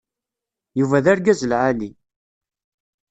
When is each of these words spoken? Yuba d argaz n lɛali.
Yuba 0.79 1.03
d 1.03 1.05
argaz 1.13 1.41
n 1.45 1.47
lɛali. 1.49 1.89